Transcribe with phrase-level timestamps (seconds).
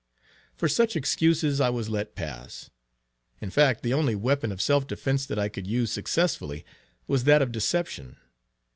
[0.55, 2.71] For such excuses I was let pass.
[3.39, 6.65] In fact, the only weapon of self defence that I could use successfully,
[7.05, 8.15] was that of deception.